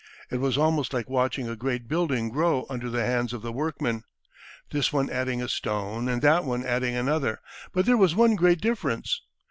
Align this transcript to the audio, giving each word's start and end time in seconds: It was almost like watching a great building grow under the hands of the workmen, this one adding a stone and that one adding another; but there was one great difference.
It 0.31 0.37
was 0.37 0.57
almost 0.57 0.95
like 0.95 1.07
watching 1.07 1.47
a 1.47 1.55
great 1.55 1.87
building 1.87 2.29
grow 2.29 2.65
under 2.71 2.89
the 2.89 3.05
hands 3.05 3.33
of 3.33 3.43
the 3.43 3.51
workmen, 3.51 4.01
this 4.71 4.91
one 4.91 5.11
adding 5.11 5.43
a 5.43 5.47
stone 5.47 6.09
and 6.09 6.23
that 6.23 6.43
one 6.43 6.65
adding 6.65 6.95
another; 6.95 7.39
but 7.71 7.85
there 7.85 7.97
was 7.97 8.15
one 8.15 8.33
great 8.35 8.61
difference. 8.61 9.21